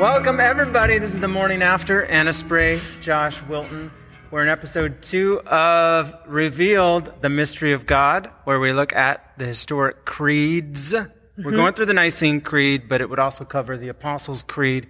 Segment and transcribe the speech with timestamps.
[0.00, 0.96] Welcome, everybody.
[0.96, 2.06] This is the Monday After.
[2.06, 3.90] Anna Spray, Josh Wilton.
[4.30, 9.44] We're in episode two of Revealed, the Mystery of God, where we look at the
[9.44, 10.94] historic creeds.
[10.94, 11.54] We're mm-hmm.
[11.54, 14.86] going through the Nicene Creed, but it would also cover the Apostles' Creed,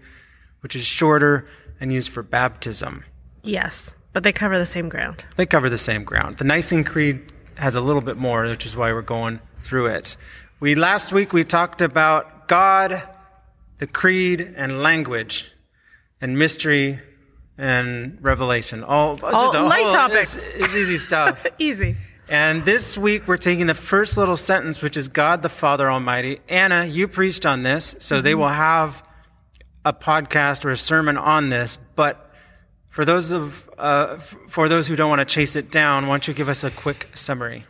[0.61, 1.49] which is shorter
[1.81, 3.05] and used for baptism.
[3.43, 5.25] Yes, but they cover the same ground.
[5.35, 6.37] They cover the same ground.
[6.37, 10.17] The Nicene Creed has a little bit more, which is why we're going through it.
[10.61, 13.03] We last week we talked about God,
[13.81, 15.51] the creed, and language,
[16.21, 16.99] and mystery
[17.59, 18.85] and revelation.
[18.85, 20.37] All, just a light whole- topics.
[20.37, 21.47] It's, it's easy stuff.
[21.59, 21.97] Easy.
[22.29, 26.41] and this week we're taking the first little sentence, which is God the Father Almighty.
[26.49, 29.03] Anna, you preached on this, so they will have
[29.85, 32.31] a podcast or a sermon on this, but
[32.91, 36.13] for those of uh, f- for those who don't want to chase it down, why
[36.15, 37.65] don't you give us a quick summary?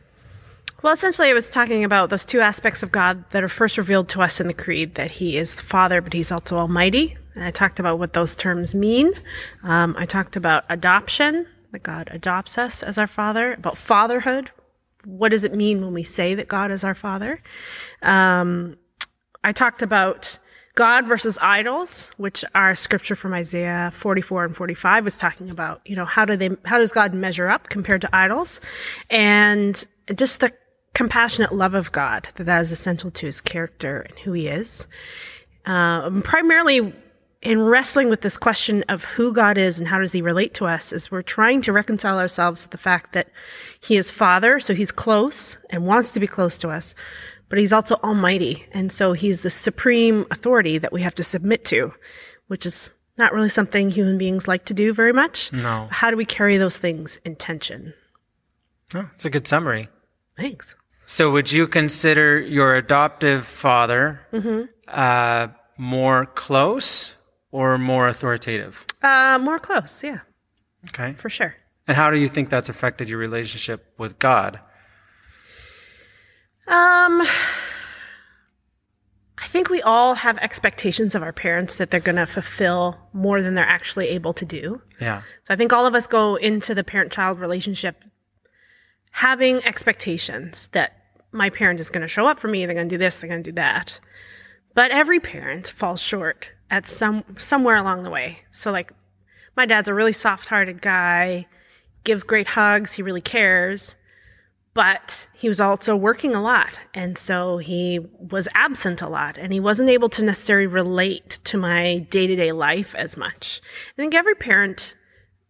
[0.83, 4.09] Well, essentially, I was talking about those two aspects of God that are first revealed
[4.11, 7.17] to us in the Creed that He is the Father, but He's also Almighty.
[7.35, 9.13] And I talked about what those terms mean.
[9.63, 14.51] Um, I talked about adoption, that God adopts us as our Father, about fatherhood.
[15.05, 17.43] What does it mean when we say that God is our Father?
[18.01, 18.79] Um,
[19.45, 20.39] I talked about
[20.77, 25.95] God versus idols, which our scripture from Isaiah 44 and 45 was talking about, you
[25.95, 28.61] know, how do they, how does God measure up compared to idols?
[29.11, 30.53] And just the
[30.95, 34.87] compassionate love of God, that that is essential to his character and who he is.
[35.67, 36.93] Um, primarily
[37.43, 40.67] in wrestling with this question of who God is and how does he relate to
[40.67, 43.29] us is we're trying to reconcile ourselves to the fact that
[43.81, 46.95] he is father, so he's close and wants to be close to us,
[47.49, 48.67] but he's also almighty.
[48.73, 51.95] And so he's the supreme authority that we have to submit to,
[52.49, 55.53] which is not really something human beings like to do very much.
[55.53, 55.89] No.
[55.91, 57.95] How do we carry those things in tension?
[58.95, 59.89] Oh, it's a good summary.
[60.37, 60.75] Thanks.
[61.11, 64.21] So, would you consider your adoptive father
[64.87, 67.17] uh, more close
[67.51, 68.87] or more authoritative?
[69.03, 70.05] Uh, more close.
[70.05, 70.21] Yeah,
[70.91, 71.15] Okay.
[71.15, 71.57] for sure.
[71.89, 74.61] And how do you think that's affected your relationship with God?
[76.69, 77.23] Um,
[79.37, 83.43] I think we all have expectations of our parents that they're going to fulfill more
[83.43, 84.81] than they're actually able to do.
[85.01, 85.23] Yeah.
[85.43, 88.05] So I think all of us go into the parent child relationship
[89.11, 90.99] having expectations that
[91.33, 93.29] my parent is going to show up for me, they're going to do this, they're
[93.29, 94.01] going to do that.
[94.75, 98.41] But every parent falls short at some somewhere along the way.
[98.51, 98.93] So like
[99.57, 101.47] my dad's a really soft-hearted guy,
[102.05, 103.97] gives great hugs, he really cares
[104.73, 106.79] but he was also working a lot.
[106.95, 111.59] And so he was absent a lot and he wasn't able to necessarily relate to
[111.59, 113.61] my day to day life as much.
[113.93, 114.97] I think every parent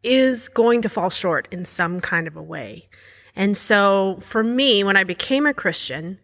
[0.02, 2.88] is going to fall short in some kind of a way.
[3.40, 6.18] And so for me, when I became a Christian,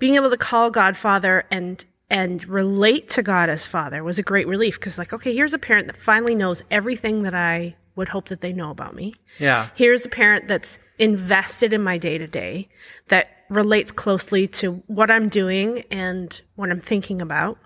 [0.00, 4.22] being able to call God Father and and relate to God as Father was a
[4.22, 8.08] great relief because like, okay, here's a parent that finally knows everything that I would
[8.08, 9.14] hope that they know about me.
[9.38, 9.68] Yeah.
[9.76, 12.68] Here's a parent that's invested in my day to day,
[13.08, 17.58] that relates closely to what I'm doing and what I'm thinking about.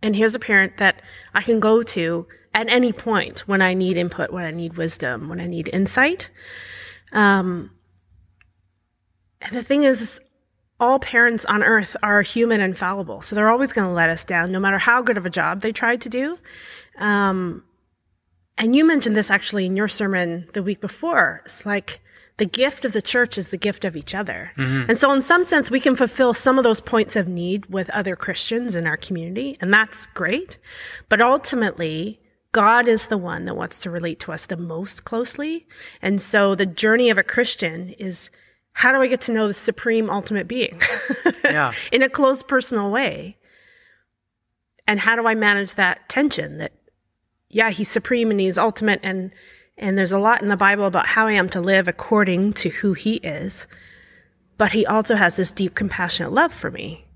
[0.00, 1.02] And here's a parent that
[1.34, 5.28] I can go to at any point when I need input, when I need wisdom,
[5.28, 6.30] when I need insight.
[7.12, 7.70] Um,
[9.52, 10.20] the thing is,
[10.78, 13.22] all parents on earth are human and fallible.
[13.22, 15.62] So they're always going to let us down, no matter how good of a job
[15.62, 16.38] they tried to do.
[16.98, 17.64] Um,
[18.58, 21.42] and you mentioned this actually in your sermon the week before.
[21.44, 22.00] It's like
[22.38, 24.52] the gift of the church is the gift of each other.
[24.88, 27.88] And so, in some sense, we can fulfill some of those points of need with
[27.90, 30.58] other Christians in our community, and that's great.
[31.08, 32.20] But ultimately,
[32.52, 35.66] God is the one that wants to relate to us the most closely.
[36.02, 38.30] And so, the journey of a Christian is
[38.76, 40.78] how do I get to know the supreme ultimate being
[41.44, 41.72] Yeah.
[41.92, 43.38] in a close personal way?
[44.86, 46.72] And how do I manage that tension that
[47.48, 49.30] yeah, he's supreme and he's ultimate and
[49.78, 52.68] and there's a lot in the Bible about how I am to live according to
[52.68, 53.66] who he is.
[54.58, 57.06] But he also has this deep compassionate love for me.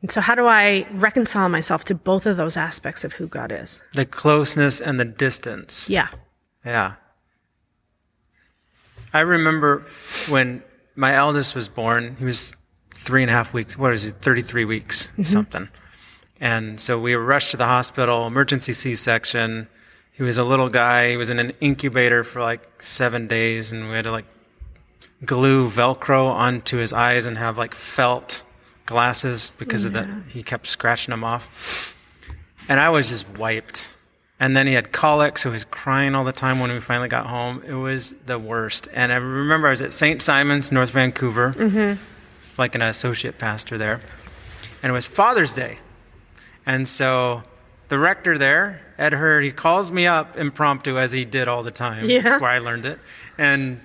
[0.00, 3.52] And so how do I reconcile myself to both of those aspects of who God
[3.52, 3.82] is?
[3.92, 5.90] The closeness and the distance.
[5.90, 6.08] Yeah.
[6.64, 6.94] Yeah.
[9.12, 9.84] I remember
[10.28, 10.62] when
[10.94, 12.54] my eldest was born, he was
[12.92, 13.78] three and a half weeks.
[13.78, 14.16] What is it?
[14.20, 15.22] 33 weeks, mm-hmm.
[15.22, 15.68] something.
[16.40, 19.68] And so we were rushed to the hospital, emergency C section.
[20.12, 21.10] He was a little guy.
[21.10, 24.26] He was in an incubator for like seven days, and we had to like
[25.24, 28.42] glue Velcro onto his eyes and have like felt
[28.86, 30.08] glasses because of that.
[30.28, 31.94] He kept scratching them off.
[32.68, 33.96] And I was just wiped.
[34.40, 37.08] And then he had colic, so he was crying all the time when we finally
[37.08, 37.62] got home.
[37.66, 38.88] It was the worst.
[38.94, 40.22] And I remember I was at St.
[40.22, 42.02] Simon's, North Vancouver, mm-hmm.
[42.58, 44.00] like an associate pastor there.
[44.82, 45.76] And it was Father's Day.
[46.64, 47.42] And so
[47.88, 51.70] the rector there, Ed Hird, he calls me up impromptu as he did all the
[51.70, 52.08] time.
[52.08, 52.20] Yeah.
[52.20, 52.98] That's where I learned it.
[53.36, 53.80] And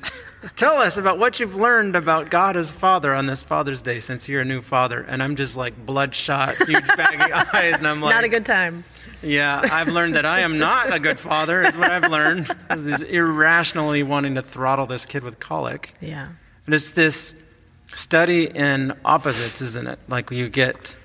[0.56, 4.30] tell us about what you've learned about God as Father on this Father's Day since
[4.30, 5.02] you're a new father.
[5.02, 7.80] And I'm just like bloodshot, huge baggy eyes.
[7.80, 8.86] And I'm like, Not a good time.
[9.26, 12.50] Yeah, I've learned that I am not a good father, is what I've learned.
[12.70, 15.96] Is this irrationally wanting to throttle this kid with colic.
[16.00, 16.30] Yeah.
[16.66, 17.42] And it's this
[17.88, 20.00] study in opposites, isn't it?
[20.08, 20.96] Like you get,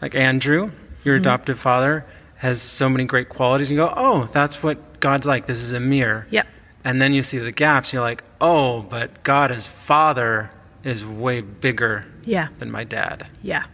[0.00, 0.72] like Andrew,
[1.04, 1.22] your mm-hmm.
[1.22, 3.70] adoptive father, has so many great qualities.
[3.70, 5.46] And you go, oh, that's what God's like.
[5.46, 6.26] This is a mirror.
[6.30, 6.46] Yep.
[6.84, 7.92] And then you see the gaps.
[7.92, 10.50] You're like, oh, but God as father
[10.82, 12.48] is way bigger Yeah.
[12.58, 13.28] than my dad.
[13.42, 13.64] Yeah.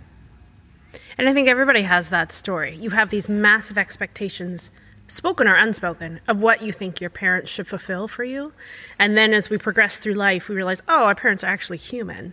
[1.18, 2.76] And I think everybody has that story.
[2.76, 4.70] You have these massive expectations,
[5.08, 8.52] spoken or unspoken, of what you think your parents should fulfill for you.
[9.00, 12.32] And then as we progress through life, we realize, oh, our parents are actually human.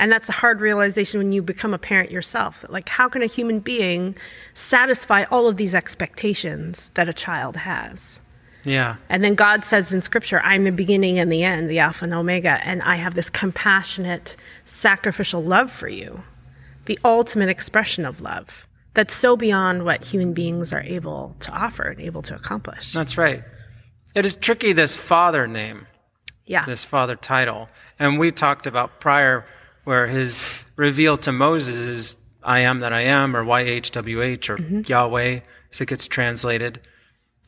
[0.00, 2.62] And that's a hard realization when you become a parent yourself.
[2.62, 4.16] That like, how can a human being
[4.52, 8.20] satisfy all of these expectations that a child has?
[8.64, 8.96] Yeah.
[9.08, 12.14] And then God says in Scripture, I'm the beginning and the end, the Alpha and
[12.14, 16.22] Omega, and I have this compassionate, sacrificial love for you,
[16.86, 21.82] the ultimate expression of love that's so beyond what human beings are able to offer
[21.82, 22.92] and able to accomplish.
[22.92, 23.42] That's right.
[24.14, 25.86] It is tricky, this father name.
[26.46, 26.62] Yeah.
[26.66, 27.70] this father title.
[27.98, 29.46] And we talked about prior
[29.84, 30.46] where his
[30.76, 34.82] reveal to Moses is I am that I am or YHWH or mm-hmm.
[34.86, 35.40] Yahweh
[35.70, 36.80] as it gets translated.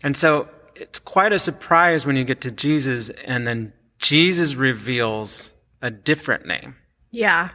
[0.02, 5.52] And so it's quite a surprise when you get to Jesus and then Jesus reveals
[5.82, 6.76] a different name.
[7.10, 7.50] Yeah.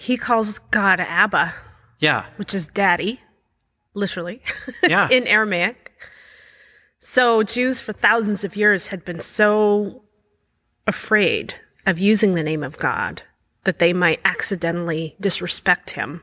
[0.00, 1.52] He calls God Abba,
[1.98, 2.24] Yeah.
[2.36, 3.20] which is daddy,
[3.92, 4.40] literally,
[4.82, 5.10] Yeah.
[5.10, 5.92] in Aramaic.
[7.00, 10.02] So Jews for thousands of years had been so
[10.86, 11.54] afraid
[11.84, 13.20] of using the name of God
[13.64, 16.22] that they might accidentally disrespect him.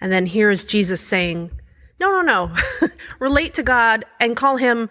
[0.00, 1.50] And then here is Jesus saying,
[2.00, 2.88] no, no, no,
[3.20, 4.88] relate to God and call him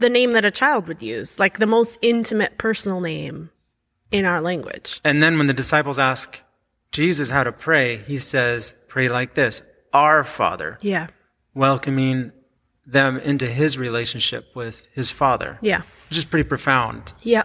[0.00, 3.50] the name that a child would use, like the most intimate personal name
[4.10, 5.00] in our language.
[5.04, 6.40] And then when the disciples ask
[6.94, 9.62] Jesus how to pray, he says, pray like this,
[9.92, 11.08] our Father, Yeah.
[11.52, 12.30] welcoming
[12.86, 15.82] them into his relationship with his Father, Yeah.
[16.08, 17.12] which is pretty profound.
[17.22, 17.42] Yeah.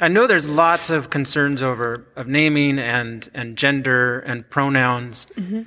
[0.00, 5.26] I know there's lots of concerns over of naming and and gender and pronouns.
[5.36, 5.62] Mm-hmm.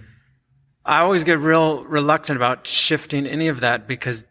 [0.85, 4.23] I always get real reluctant about shifting any of that because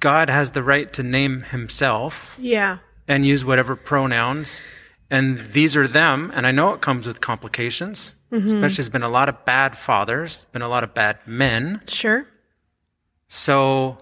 [0.00, 2.78] God has the right to name himself Yeah.
[3.06, 4.62] and use whatever pronouns.
[5.10, 6.32] And these are them.
[6.34, 8.16] And I know it comes with complications.
[8.32, 8.48] Mm-hmm.
[8.48, 11.80] Especially there's been a lot of bad fathers, been a lot of bad men.
[11.86, 12.26] Sure.
[13.28, 13.98] So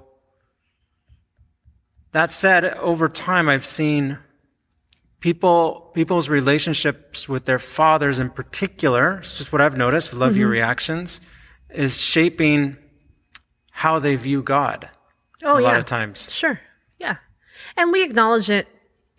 [2.13, 4.19] that said, over time I've seen
[5.21, 10.47] people people's relationships with their fathers in particular, it's just what I've noticed, love your
[10.47, 10.53] mm-hmm.
[10.53, 11.21] reactions,
[11.71, 12.77] is shaping
[13.71, 14.89] how they view God
[15.45, 15.69] Oh, a yeah.
[15.69, 16.33] lot of times.
[16.33, 16.59] Sure.
[16.99, 17.17] Yeah.
[17.77, 18.67] And we acknowledge it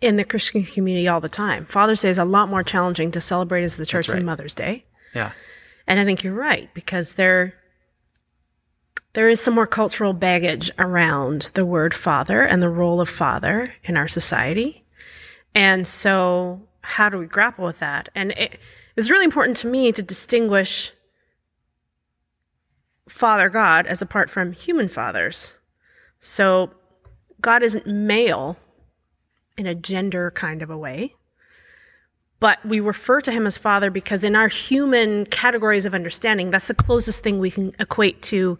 [0.00, 1.66] in the Christian community all the time.
[1.66, 4.16] Father's Day is a lot more challenging to celebrate as the church right.
[4.16, 4.84] than Mother's Day.
[5.14, 5.32] Yeah.
[5.86, 7.54] And I think you're right because there
[9.14, 13.72] there is some more cultural baggage around the word father and the role of father
[13.84, 14.84] in our society.
[15.54, 18.10] And so how do we grapple with that?
[18.14, 18.58] And it
[18.94, 20.92] was really important to me to distinguish
[23.08, 25.54] Father God as apart from human fathers.
[26.20, 26.70] So
[27.40, 28.58] God isn't male
[29.56, 31.14] in a gender kind of a way,
[32.38, 36.68] but we refer to him as Father because in our human categories of understanding, that's
[36.68, 38.58] the closest thing we can equate to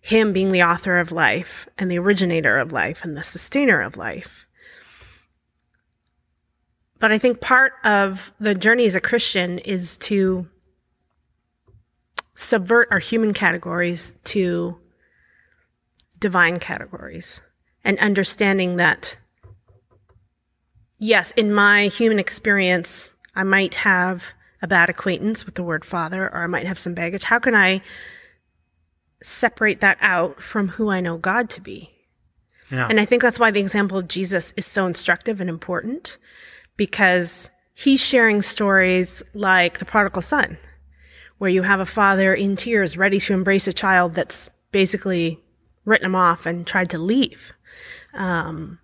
[0.00, 3.96] him being the author of life and the originator of life and the sustainer of
[3.96, 4.46] life.
[6.98, 10.48] But I think part of the journey as a Christian is to
[12.34, 14.78] subvert our human categories to
[16.18, 17.42] divine categories
[17.84, 19.16] and understanding that
[21.02, 24.32] yes in my human experience i might have
[24.62, 27.54] a bad acquaintance with the word father or i might have some baggage how can
[27.54, 27.80] i
[29.22, 31.90] separate that out from who i know god to be
[32.70, 32.86] Yeah.
[32.88, 36.18] and I think that's why the example of Jesus is so instructive and important
[36.76, 40.56] because he's sharing stories like the prodigal son,
[41.38, 45.38] where you have a father in tears ready to embrace a child that's basically
[45.84, 47.52] written him off and tried to leave.
[48.14, 48.78] Um,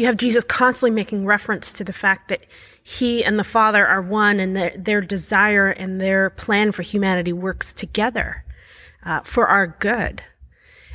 [0.00, 2.46] you have Jesus constantly making reference to the fact that
[2.82, 7.34] he and the Father are one and their, their desire and their plan for humanity
[7.34, 8.42] works together
[9.04, 10.22] uh, for our good.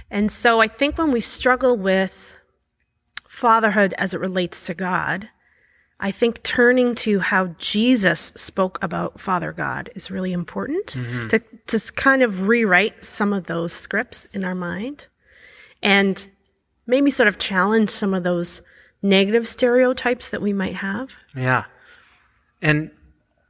[0.09, 2.35] And so I think when we struggle with
[3.27, 5.29] fatherhood as it relates to God,
[5.99, 11.93] I think turning to how Jesus spoke about Father God is really important to, to
[11.93, 15.05] kind of rewrite some of those scripts in our mind
[15.83, 16.27] and
[16.87, 18.63] maybe sort of challenge some of those
[19.05, 21.11] negative stereotypes that we might have.
[21.35, 21.63] Yeah.
[22.61, 22.91] And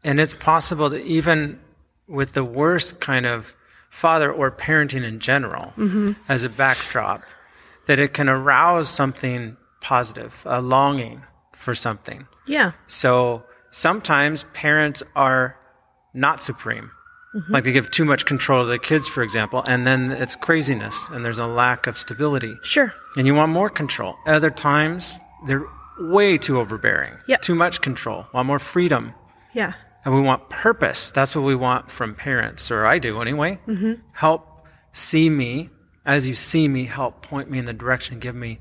[0.04, 1.60] and it's possible that even
[2.08, 3.56] with the worst kind of
[3.90, 6.12] father or parenting in general mm-hmm.
[6.30, 7.24] as a backdrop,
[7.88, 11.24] that it can arouse something positive, a longing
[11.56, 12.28] for something.
[12.46, 12.74] Yeah.
[12.86, 15.58] So sometimes parents are
[16.14, 16.92] not supreme.
[17.36, 17.54] Mm-hmm.
[17.54, 21.10] Like they give too much control to the kids, for example, and then it's craziness
[21.10, 22.56] and there's a lack of stability.
[22.64, 22.94] Sure.
[23.18, 24.16] And you want more control.
[24.26, 25.66] Other times, they're
[26.00, 27.14] way too overbearing.
[27.28, 27.42] Yep.
[27.42, 28.26] Too much control.
[28.34, 29.14] Want more freedom.
[29.54, 29.74] Yeah.
[30.04, 31.10] And we want purpose.
[31.10, 33.60] That's what we want from parents, or I do anyway.
[33.68, 33.94] Mm-hmm.
[34.12, 35.70] Help see me
[36.06, 36.86] as you see me.
[36.86, 38.20] Help point me in the direction.
[38.20, 38.60] Give me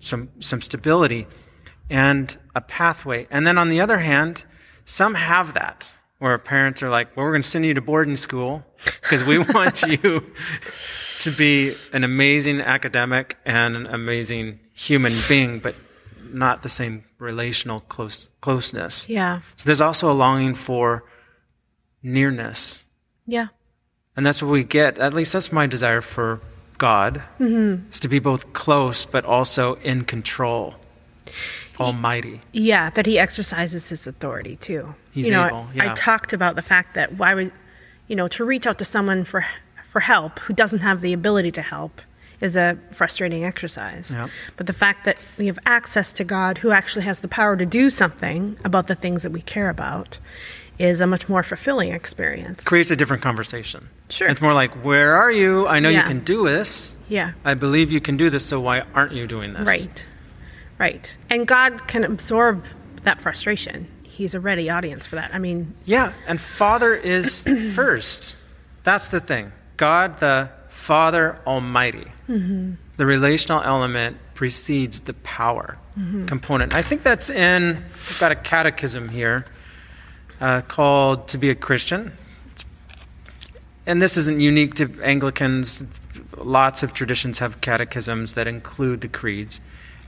[0.00, 1.26] some some stability
[1.88, 3.26] and a pathway.
[3.30, 4.44] And then on the other hand,
[4.84, 8.16] some have that where parents are like, "Well, we're going to send you to boarding
[8.16, 8.66] school
[9.02, 10.30] because we want you
[11.20, 15.74] to be an amazing academic and an amazing human being, but
[16.32, 19.40] not the same relational close closeness." Yeah.
[19.56, 21.04] So there's also a longing for
[22.02, 22.84] nearness.
[23.26, 23.48] Yeah.
[24.16, 24.98] And that's what we get.
[24.98, 26.40] At least that's my desire for
[26.78, 27.90] God, Mm-hmm.
[27.90, 30.74] is to be both close but also in control,
[31.78, 32.40] almighty.
[32.52, 34.94] Yeah, that he exercises his authority too.
[35.12, 35.92] He's you know, able, I, yeah.
[35.92, 37.52] I talked about the fact that why would,
[38.08, 39.44] you know, to reach out to someone for
[39.94, 42.02] for help who doesn't have the ability to help
[42.40, 44.10] is a frustrating exercise.
[44.10, 44.28] Yep.
[44.56, 47.64] But the fact that we have access to God who actually has the power to
[47.64, 50.18] do something about the things that we care about
[50.80, 52.64] is a much more fulfilling experience.
[52.64, 53.88] Creates a different conversation.
[54.08, 54.28] Sure.
[54.28, 55.68] It's more like, where are you?
[55.68, 56.96] I know you can do this.
[57.08, 57.34] Yeah.
[57.44, 59.68] I believe you can do this, so why aren't you doing this?
[59.68, 60.06] Right.
[60.76, 61.16] Right.
[61.30, 62.64] And God can absorb
[63.02, 63.86] that frustration.
[64.02, 65.32] He's a ready audience for that.
[65.32, 67.46] I mean, Yeah, and Father is
[67.76, 68.36] first.
[68.82, 69.52] That's the thing.
[69.76, 72.06] God, the Father Almighty.
[72.28, 72.72] Mm-hmm.
[72.96, 75.78] The relational element precedes the power
[76.26, 76.74] component.
[76.74, 79.44] I think that's in, I've got a catechism here
[80.40, 82.12] uh, called To Be a Christian.
[83.86, 85.84] And this isn't unique to Anglicans.
[86.36, 89.60] Lots of traditions have catechisms that include the creeds.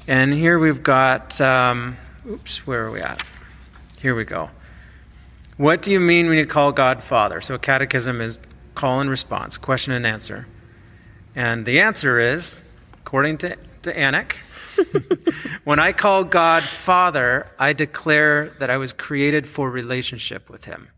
[0.09, 1.97] And here we've got, um,
[2.29, 3.23] oops, where are we at?
[3.99, 4.51] Here we go.
[5.57, 7.41] What do you mean when you call God Father?
[7.41, 8.39] So, a catechism is
[8.76, 10.47] call and response, question and answer.
[11.35, 14.37] And the answer is, according to, to ANiC,
[15.64, 20.88] when I call God Father, I declare that I was created for relationship with Him,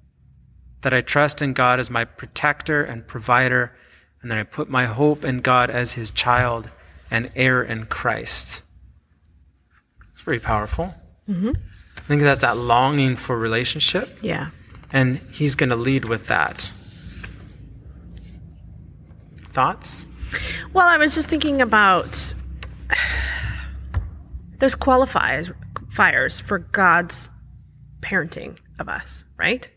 [0.82, 3.74] that I trust in God as my protector and provider,
[4.20, 6.70] and that I put my hope in God as His child
[7.10, 8.62] and heir in Christ.
[10.12, 10.94] It's very powerful.
[11.28, 11.52] Mm-hmm.
[11.96, 14.18] I think that's that longing for relationship.
[14.22, 14.50] yeah.
[14.90, 16.72] And he's going to lead with that.
[19.58, 20.06] Thoughts?
[20.72, 22.32] Well, I was just thinking about
[24.60, 25.52] there's qualifiers
[25.90, 27.28] fires for God's
[28.00, 29.68] parenting of us, right?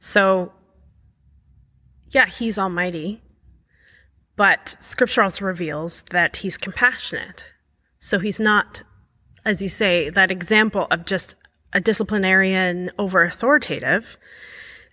[0.00, 0.54] So
[2.08, 3.20] yeah, he's almighty,
[4.36, 7.44] but scripture also reveals that he's compassionate.
[7.98, 8.84] So he's not
[9.44, 11.34] as you say that example of just
[11.74, 14.16] a disciplinarian over authoritative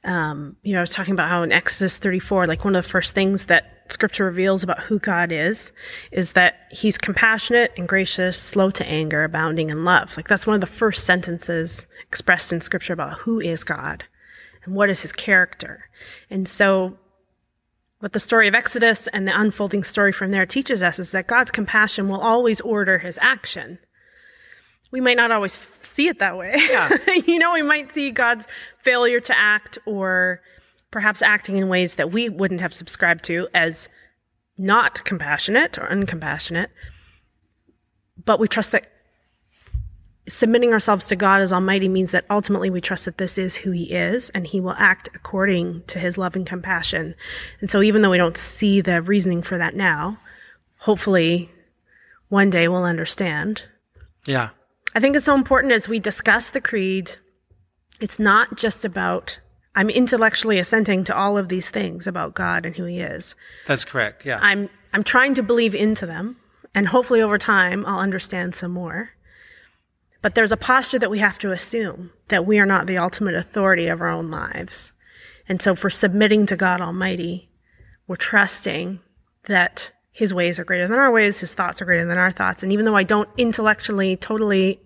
[0.05, 2.89] um, you know, I was talking about how in Exodus 34, like one of the
[2.89, 5.71] first things that scripture reveals about who God is,
[6.11, 10.15] is that he's compassionate and gracious, slow to anger, abounding in love.
[10.17, 14.03] Like that's one of the first sentences expressed in scripture about who is God
[14.63, 15.89] and what is his character.
[16.29, 16.97] And so
[17.99, 21.27] what the story of Exodus and the unfolding story from there teaches us is that
[21.27, 23.79] God's compassion will always order his action
[24.93, 26.53] we might not always see it that way.
[26.55, 26.95] Yeah.
[27.25, 28.47] you know, we might see God's
[28.77, 30.39] failure to act or
[30.93, 33.89] perhaps acting in ways that we wouldn't have subscribed to as
[34.57, 36.67] not compassionate or uncompassionate.
[38.23, 38.87] But we trust that
[40.27, 43.71] submitting ourselves to God as Almighty means that ultimately we trust that this is who
[43.71, 47.15] He is and He will act according to His love and compassion.
[47.59, 50.19] And so even though we don't see the reasoning for that now,
[50.77, 51.49] hopefully
[52.29, 53.63] one day we'll understand.
[54.25, 54.51] Yeah.
[54.95, 57.11] I think it's so important as we discuss the creed.
[57.99, 59.39] It's not just about,
[59.75, 63.35] I'm intellectually assenting to all of these things about God and who he is.
[63.65, 64.25] That's correct.
[64.25, 64.39] Yeah.
[64.41, 66.37] I'm, I'm trying to believe into them,
[66.75, 69.11] and hopefully over time I'll understand some more.
[70.21, 73.35] But there's a posture that we have to assume that we are not the ultimate
[73.35, 74.93] authority of our own lives.
[75.49, 77.49] And so for submitting to God Almighty,
[78.07, 78.99] we're trusting
[79.47, 82.63] that his ways are greater than our ways, his thoughts are greater than our thoughts.
[82.63, 84.79] And even though I don't intellectually totally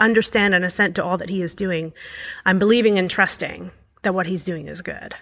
[0.00, 1.92] understand and assent to all that he is doing,
[2.46, 3.70] I'm believing and trusting
[4.02, 5.14] that what he's doing is good.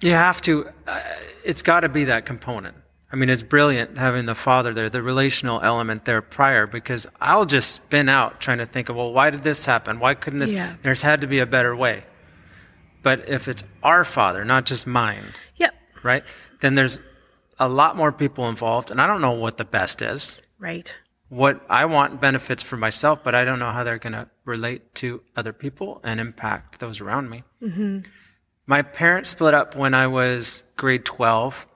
[0.00, 1.00] You have to, uh,
[1.44, 2.76] it's got to be that component.
[3.12, 7.46] I mean, it's brilliant having the father there, the relational element there prior, because I'll
[7.46, 10.00] just spin out trying to think of, well, why did this happen?
[10.00, 10.50] Why couldn't this?
[10.52, 10.74] Yeah.
[10.82, 12.04] There's had to be a better way.
[13.02, 15.26] But if it's our father, not just mine,
[15.56, 15.74] Yep.
[16.02, 16.24] right?
[16.60, 16.98] Then there's
[17.60, 20.42] a lot more people involved, and I don't know what the best is.
[20.58, 20.92] Right.
[21.28, 24.94] What I want benefits for myself, but I don't know how they're going to relate
[24.96, 27.42] to other people and impact those around me.
[27.62, 28.00] Mm-hmm.
[28.66, 31.66] My parents split up when I was grade 12.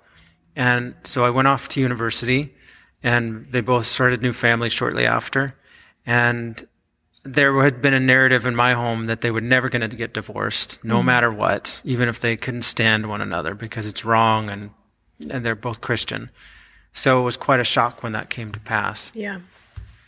[0.56, 2.54] And so I went off to university
[3.02, 5.54] and they both started new families shortly after.
[6.04, 6.66] And
[7.24, 10.14] there had been a narrative in my home that they were never going to get
[10.14, 11.06] divorced, no mm-hmm.
[11.06, 14.70] matter what, even if they couldn't stand one another because it's wrong and,
[15.30, 16.30] and they're both Christian.
[16.92, 19.12] So it was quite a shock when that came to pass.
[19.14, 19.40] Yeah.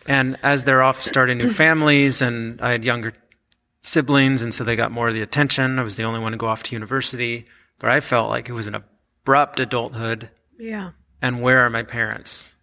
[0.06, 3.12] And as they're off starting new families, and I had younger
[3.82, 5.78] siblings, and so they got more of the attention.
[5.78, 7.46] I was the only one to go off to university,
[7.78, 10.30] but I felt like it was an abrupt adulthood.
[10.58, 10.90] Yeah.
[11.22, 12.56] And where are my parents?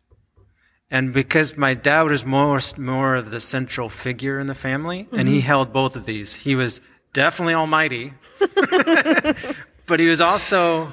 [0.89, 5.27] And because my dad was more more of the central figure in the family, and
[5.27, 5.47] he mm-hmm.
[5.47, 6.36] held both of these.
[6.36, 6.81] He was
[7.12, 8.13] definitely almighty,
[9.86, 10.91] but he was also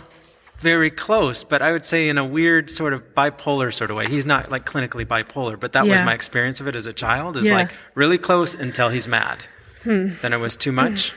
[0.65, 4.07] very close, but I would say in a weird sort of bipolar sort of way.
[4.09, 7.37] He's not like clinically bipolar, but that was my experience of it as a child
[7.37, 7.59] is Yeah.
[7.59, 9.47] like really close until he's mad.
[9.83, 10.15] Hmm.
[10.23, 10.77] Then it was too hmm.
[10.77, 11.13] much.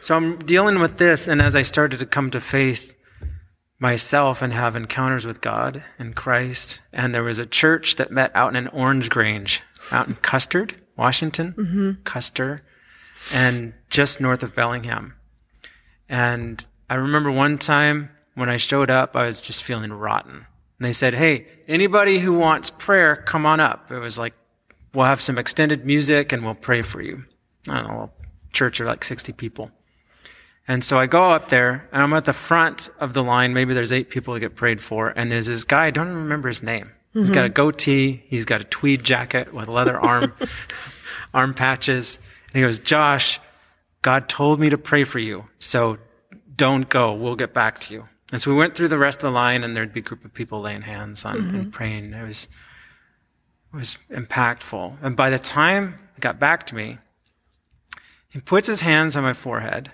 [0.00, 2.96] So I'm dealing with this, and as I started to come to faith
[3.78, 8.32] myself and have encounters with God and Christ, and there was a church that met
[8.34, 9.62] out in an orange grange
[9.92, 10.66] out in Custer,
[10.96, 12.02] Washington, mm-hmm.
[12.02, 12.62] Custer,
[13.32, 15.14] and just north of Bellingham.
[16.08, 20.46] And I remember one time when I showed up, I was just feeling rotten.
[20.78, 23.90] And they said, Hey, anybody who wants prayer, come on up.
[23.90, 24.34] It was like,
[24.92, 27.24] we'll have some extended music and we'll pray for you.
[27.68, 28.10] I don't know,
[28.52, 29.70] church of like 60 people.
[30.66, 33.52] And so I go up there and I'm at the front of the line.
[33.52, 35.08] Maybe there's eight people to get prayed for.
[35.10, 36.90] And there's this guy, I don't even remember his name.
[37.12, 37.54] He's got a mm-hmm.
[37.54, 38.24] goatee.
[38.26, 40.32] He's got a tweed jacket with leather arm,
[41.34, 42.18] arm patches.
[42.48, 43.38] And he goes, Josh,
[44.02, 45.44] God told me to pray for you.
[45.58, 45.98] So
[46.56, 47.14] don't go.
[47.14, 48.08] We'll get back to you.
[48.34, 50.24] And so we went through the rest of the line and there'd be a group
[50.24, 52.12] of people laying hands on and praying.
[52.12, 52.48] It was,
[53.72, 54.96] it was impactful.
[55.02, 56.98] And by the time it got back to me,
[58.28, 59.92] he puts his hands on my forehead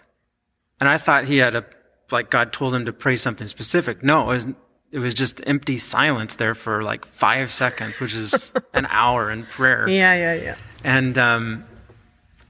[0.80, 1.66] and I thought he had a,
[2.10, 4.02] like God told him to pray something specific.
[4.02, 4.46] No, it was,
[4.90, 9.44] it was just empty silence there for like five seconds, which is an hour in
[9.44, 9.86] prayer.
[9.86, 10.14] Yeah.
[10.14, 10.42] Yeah.
[10.42, 10.54] Yeah.
[10.82, 11.66] And, um,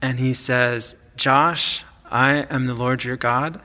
[0.01, 3.61] and he says, Josh, I am the Lord your God.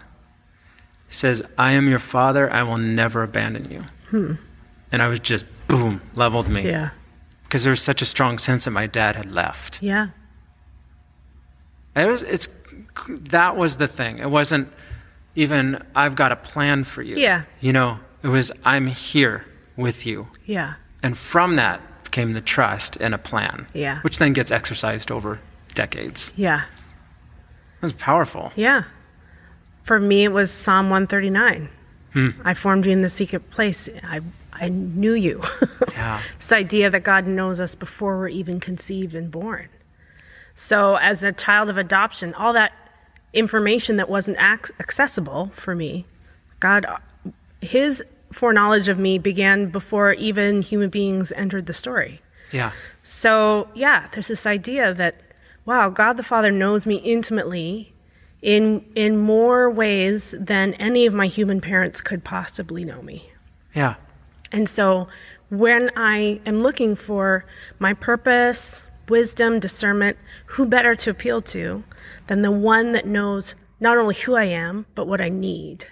[1.08, 2.50] Says, I am your father.
[2.52, 3.84] I will never abandon you.
[4.10, 4.34] Hmm.
[4.92, 6.68] And I was just, boom, leveled me.
[6.68, 6.90] Yeah.
[7.44, 9.82] Because there was such a strong sense that my dad had left.
[9.82, 10.08] Yeah.
[11.94, 12.48] It was, it's,
[13.08, 14.18] that was the thing.
[14.18, 14.68] It wasn't
[15.34, 17.16] even, I've got a plan for you.
[17.16, 17.42] Yeah.
[17.60, 20.28] You know, it was, I'm here with you.
[20.44, 20.74] Yeah.
[21.02, 23.66] And from that came the trust and a plan.
[23.72, 24.00] Yeah.
[24.00, 25.40] Which then gets exercised over
[25.74, 26.34] decades.
[26.36, 26.62] Yeah.
[26.62, 28.52] It was powerful.
[28.56, 28.84] Yeah.
[29.87, 31.68] For me, it was Psalm 139.
[32.12, 32.29] Hmm.
[32.44, 33.88] I formed you in the secret place.
[34.03, 34.20] I,
[34.53, 35.40] I knew you.
[35.92, 36.20] Yeah.
[36.38, 39.70] this idea that God knows us before we're even conceived and born.
[40.55, 42.72] So, as a child of adoption, all that
[43.33, 46.05] information that wasn't ac- accessible for me,
[46.61, 46.85] God,
[47.62, 52.20] His foreknowledge of me began before even human beings entered the story.
[52.53, 52.72] Yeah.
[53.03, 55.22] So, yeah, there's this idea that,
[55.64, 57.94] wow, God the Father knows me intimately
[58.46, 63.28] in, in more ways than any of my human parents could possibly know me.
[63.74, 63.96] Yeah.
[64.52, 65.09] And so,
[65.50, 67.44] when I am looking for
[67.80, 71.82] my purpose, wisdom, discernment, who better to appeal to
[72.28, 75.87] than the one that knows not only who I am, but what I need?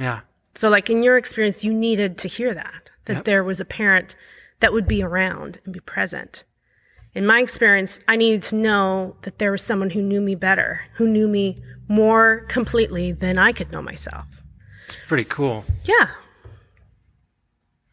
[0.00, 0.20] Yeah.
[0.56, 3.24] So, like in your experience, you needed to hear that, that Yep.
[3.24, 4.16] there was a parent
[4.58, 6.42] that would be around and be present.
[7.16, 10.82] In my experience, I needed to know that there was someone who knew me better,
[10.96, 14.26] who knew me more completely than I could know myself.
[14.86, 15.64] It's pretty cool.
[15.84, 16.08] Yeah.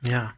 [0.04, 0.32] Yeah.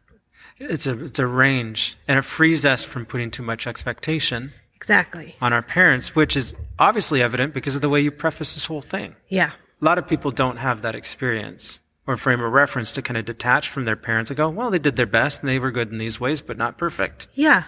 [0.58, 5.34] It's a it's a range and it frees us from putting too much expectation Exactly.
[5.42, 8.82] on our parents, which is obviously evident because of the way you preface this whole
[8.82, 9.16] thing.
[9.28, 9.50] Yeah.
[9.82, 13.24] A lot of people don't have that experience or frame of reference to kind of
[13.24, 15.90] detach from their parents and go, well, they did their best and they were good
[15.90, 17.26] in these ways, but not perfect.
[17.34, 17.64] Yeah.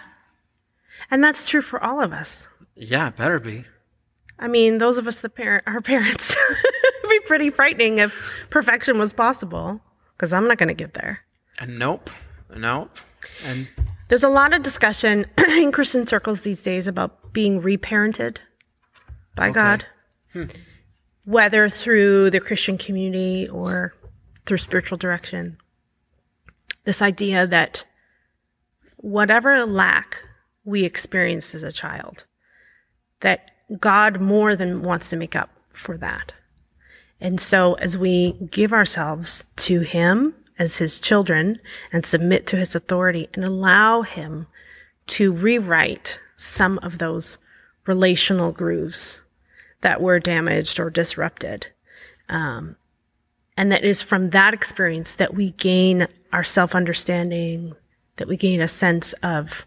[1.11, 2.47] And that's true for all of us.
[2.75, 3.65] Yeah, better be.
[4.37, 8.97] I mean, those of us that parent our parents it'd be pretty frightening if perfection
[8.97, 9.81] was possible,
[10.15, 11.19] because I'm not going to get there.
[11.59, 12.09] And nope,
[12.55, 12.97] nope.
[13.45, 13.67] And
[14.07, 18.37] There's a lot of discussion in Christian circles these days about being reparented
[19.35, 19.85] by God,
[20.33, 20.45] hmm.
[21.25, 23.93] whether through the Christian community or
[24.45, 25.57] through spiritual direction.
[26.85, 27.85] This idea that
[28.97, 30.23] whatever lack
[30.69, 32.25] we experienced as a child,
[33.21, 36.33] that God more than wants to make up for that.
[37.21, 41.59] And so as we give ourselves to Him as His children
[41.91, 44.47] and submit to His authority and allow Him
[45.07, 47.37] to rewrite some of those
[47.85, 49.21] relational grooves
[49.81, 51.67] that were damaged or disrupted.
[52.27, 52.75] Um,
[53.57, 57.75] and that is from that experience that we gain our self understanding,
[58.17, 59.65] that we gain a sense of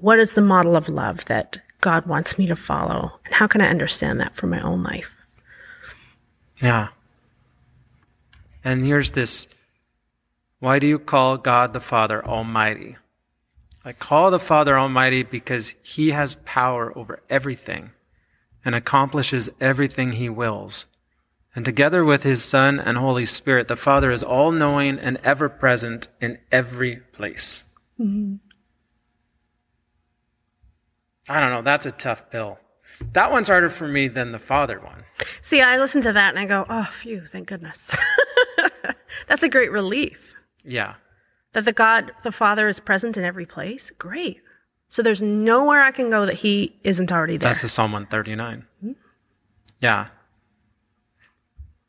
[0.00, 3.60] what is the model of love that God wants me to follow, and how can
[3.60, 5.10] I understand that for my own life?
[6.60, 6.88] Yeah.
[8.62, 9.48] And here's this
[10.58, 12.96] why do you call God the Father Almighty?
[13.82, 17.92] I call the Father Almighty because He has power over everything
[18.62, 20.86] and accomplishes everything He wills.
[21.56, 25.48] And together with His Son and Holy Spirit, the Father is all knowing and ever
[25.48, 27.70] present in every place.
[27.98, 28.36] Mm-hmm.
[31.30, 31.62] I don't know.
[31.62, 32.58] That's a tough pill.
[33.12, 35.04] That one's harder for me than the Father one.
[35.42, 37.96] See, I listen to that and I go, oh, phew, thank goodness.
[39.28, 40.34] That's a great relief.
[40.64, 40.94] Yeah.
[41.52, 43.90] That the God, the Father is present in every place.
[43.90, 44.40] Great.
[44.88, 47.48] So there's nowhere I can go that He isn't already there.
[47.48, 48.66] That's the Psalm 139.
[48.84, 48.92] Mm-hmm.
[49.80, 50.08] Yeah.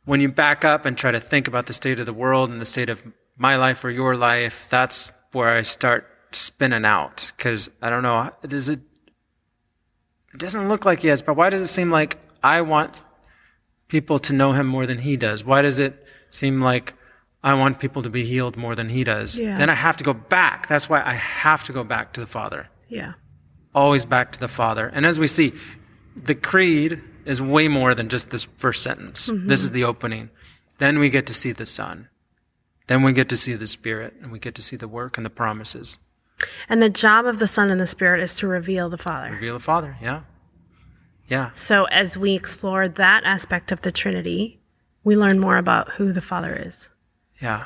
[0.05, 2.61] When you back up and try to think about the state of the world and
[2.61, 3.03] the state of
[3.37, 7.31] my life or your life, that's where I start spinning out.
[7.35, 8.79] Because I don't know, does it,
[10.33, 12.95] it doesn't look like He has, but why does it seem like I want
[13.87, 15.43] people to know Him more than He does?
[15.43, 16.95] Why does it seem like
[17.43, 19.39] I want people to be healed more than he does.
[19.39, 19.57] Yeah.
[19.57, 20.67] Then I have to go back.
[20.67, 22.69] That's why I have to go back to the Father.
[22.87, 23.13] Yeah.
[23.73, 24.87] Always back to the Father.
[24.87, 25.53] And as we see,
[26.15, 29.29] the creed is way more than just this first sentence.
[29.29, 29.47] Mm-hmm.
[29.47, 30.29] This is the opening.
[30.77, 32.09] Then we get to see the Son.
[32.87, 35.25] Then we get to see the Spirit and we get to see the work and
[35.25, 35.97] the promises.
[36.69, 39.31] And the job of the Son and the Spirit is to reveal the Father.
[39.31, 40.21] Reveal the Father, yeah.
[41.27, 41.51] Yeah.
[41.53, 44.59] So as we explore that aspect of the Trinity,
[45.03, 46.89] we learn more about who the Father is.
[47.41, 47.65] Yeah.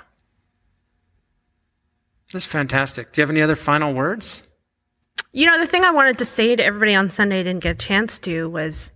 [2.32, 3.12] That's fantastic.
[3.12, 4.48] Do you have any other final words?
[5.32, 7.72] You know, the thing I wanted to say to everybody on Sunday I didn't get
[7.72, 8.92] a chance to was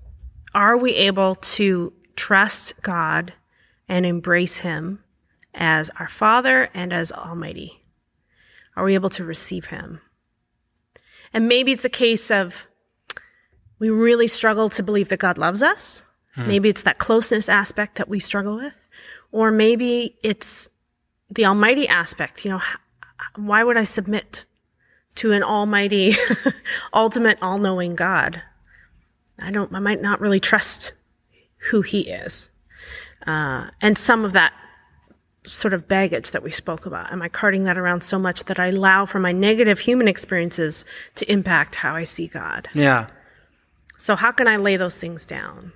[0.54, 3.34] are we able to trust God
[3.88, 5.04] and embrace Him
[5.54, 7.79] as our Father and as Almighty?
[8.76, 10.02] Are we able to receive Him?
[11.34, 12.68] And maybe it's a case of
[13.80, 16.04] we really struggle to believe that God loves us.
[16.36, 16.48] Hmm.
[16.48, 18.76] Maybe it's that closeness aspect that we struggle with.
[19.32, 20.70] Or maybe it's
[21.30, 22.44] the almighty aspect.
[22.44, 22.62] You know,
[23.36, 24.46] why would I submit
[25.16, 26.16] to an almighty,
[26.94, 28.42] ultimate, all knowing God?
[29.38, 30.94] I don't, I might not really trust
[31.70, 32.50] who he is.
[33.26, 34.54] Uh, and some of that
[35.46, 37.12] sort of baggage that we spoke about.
[37.12, 40.86] Am I carting that around so much that I allow for my negative human experiences
[41.16, 42.68] to impact how I see God?
[42.74, 43.08] Yeah.
[43.98, 45.74] So, how can I lay those things down?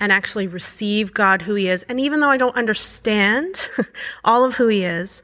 [0.00, 1.82] and actually receive God who he is.
[1.84, 3.68] And even though I don't understand
[4.24, 5.22] all of who he is,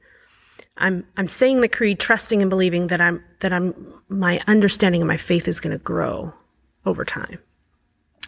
[0.76, 3.74] I'm I'm saying the creed trusting and believing that I'm that I'm
[4.08, 6.32] my understanding and my faith is going to grow
[6.86, 7.38] over time.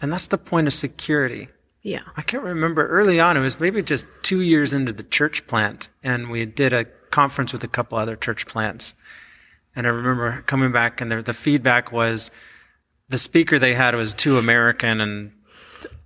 [0.01, 1.47] And that's the point of security.
[1.83, 2.01] Yeah.
[2.15, 5.89] I can't remember early on it was maybe just 2 years into the church plant
[6.01, 8.95] and we did a conference with a couple other church plants.
[9.75, 12.31] And I remember coming back and the, the feedback was
[13.09, 15.33] the speaker they had was too American and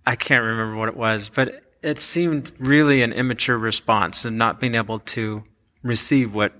[0.05, 4.59] I can't remember what it was, but it seemed really an immature response and not
[4.59, 5.43] being able to
[5.83, 6.53] receive what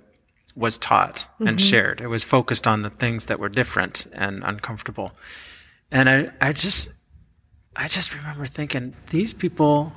[0.56, 1.48] was taught mm-hmm.
[1.48, 2.02] and shared.
[2.02, 5.12] It was focused on the things that were different and uncomfortable.
[5.92, 6.92] And I, I just,
[7.78, 9.94] I just remember thinking, these people,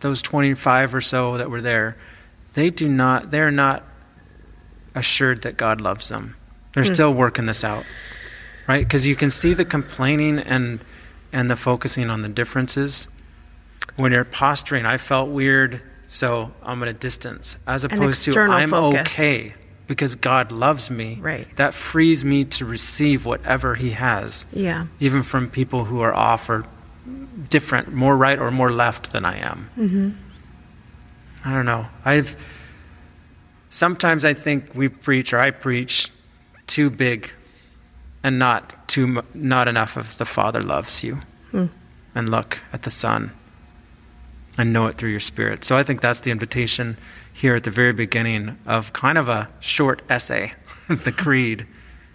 [0.00, 1.96] those 25 or so that were there,
[2.52, 3.84] they do not, they're not
[4.94, 6.36] assured that God loves them.
[6.74, 6.94] They're mm.
[6.94, 7.84] still working this out,
[8.68, 8.84] right?
[8.84, 10.80] Because you can see the complaining and
[11.32, 13.06] and the focusing on the differences.
[13.94, 18.70] When you're posturing, I felt weird, so I'm going to distance, as opposed to I'm
[18.70, 19.00] focus.
[19.12, 19.54] okay
[19.86, 21.18] because God loves me.
[21.20, 21.48] Right.
[21.56, 24.46] That frees me to receive whatever He has.
[24.52, 24.86] Yeah.
[25.00, 26.64] Even from people who are off or
[27.48, 29.70] different, more right or more left than I am.
[29.78, 30.10] Mm-hmm.
[31.44, 31.86] I don't know.
[32.04, 32.36] I've
[33.68, 36.10] sometimes I think we preach or I preach
[36.66, 37.30] too big
[38.22, 41.20] and not too not enough of the Father loves you.
[41.50, 41.66] Hmm.
[42.14, 43.30] And look at the Son
[44.58, 45.64] and know it through your spirit.
[45.64, 46.96] So I think that's the invitation
[47.32, 50.52] here at the very beginning of kind of a short essay,
[50.88, 51.66] the creed,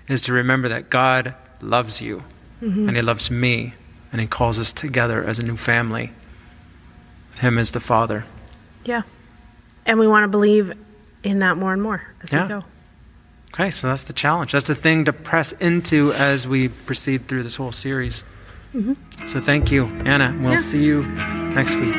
[0.07, 2.23] is to remember that God loves you
[2.61, 2.87] mm-hmm.
[2.87, 3.73] and He loves me
[4.11, 6.11] and He calls us together as a new family
[7.29, 8.25] with Him as the Father.
[8.85, 9.01] Yeah.
[9.85, 10.71] And we want to believe
[11.23, 12.43] in that more and more as Yeah.
[12.43, 12.63] we go.
[13.53, 14.51] Okay, so that's the challenge.
[14.51, 18.23] That's the thing to press into as we proceed through this whole series.
[18.75, 19.25] Mm-hmm.
[19.27, 20.37] So thank you, Anna.
[20.41, 20.57] We'll Yeah.
[20.57, 21.95] see you next week.